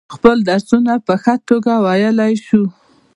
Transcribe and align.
خپل 0.15 0.37
درسونه 0.49 0.93
په 1.05 1.13
ښه 1.23 1.33
توگه 1.47 1.75
ویلای 1.85 2.33
شو. 2.45 2.63